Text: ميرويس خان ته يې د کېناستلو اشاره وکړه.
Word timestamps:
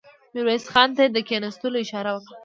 ميرويس 0.33 0.65
خان 0.73 0.89
ته 0.95 1.01
يې 1.05 1.09
د 1.15 1.17
کېناستلو 1.27 1.77
اشاره 1.85 2.11
وکړه. 2.13 2.35